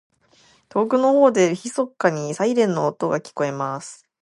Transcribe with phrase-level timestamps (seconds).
[0.69, 4.09] •遠くの方で、微かにサイレンの音が聞こえます。